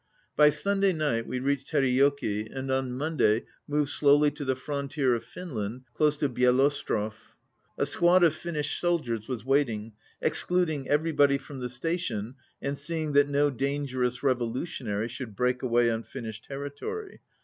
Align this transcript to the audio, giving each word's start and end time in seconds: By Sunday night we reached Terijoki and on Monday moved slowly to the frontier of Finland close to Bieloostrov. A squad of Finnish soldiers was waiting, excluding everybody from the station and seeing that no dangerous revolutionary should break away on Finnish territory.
By 0.35 0.49
Sunday 0.49 0.93
night 0.93 1.27
we 1.27 1.37
reached 1.39 1.69
Terijoki 1.69 2.47
and 2.51 2.71
on 2.71 2.97
Monday 2.97 3.43
moved 3.67 3.91
slowly 3.91 4.31
to 4.31 4.43
the 4.43 4.55
frontier 4.55 5.13
of 5.13 5.23
Finland 5.23 5.83
close 5.93 6.17
to 6.17 6.27
Bieloostrov. 6.27 7.13
A 7.77 7.85
squad 7.85 8.23
of 8.23 8.33
Finnish 8.33 8.79
soldiers 8.79 9.27
was 9.27 9.45
waiting, 9.45 9.93
excluding 10.19 10.89
everybody 10.89 11.37
from 11.37 11.59
the 11.59 11.69
station 11.69 12.33
and 12.63 12.79
seeing 12.79 13.13
that 13.13 13.29
no 13.29 13.51
dangerous 13.51 14.23
revolutionary 14.23 15.07
should 15.07 15.35
break 15.35 15.61
away 15.61 15.91
on 15.91 16.01
Finnish 16.01 16.41
territory. 16.41 17.19